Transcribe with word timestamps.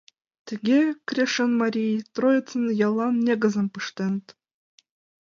Тыге 0.47 0.79
Крешын 1.07 1.51
марий-влак 1.61 2.09
Троицын 2.13 2.63
яллан 2.87 3.13
негызым 3.25 3.67
пыштеныт. 3.73 4.25